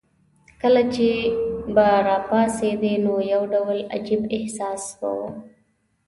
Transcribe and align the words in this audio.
کله 0.61 0.81
چې 0.95 1.09
به 1.75 1.87
راپاڅېدې 2.07 2.93
نو 3.03 3.13
یو 3.33 3.43
ډول 3.53 3.79
عجیب 3.95 4.21
احساس 4.37 4.83
به 4.99 5.09
وو. 5.17 5.29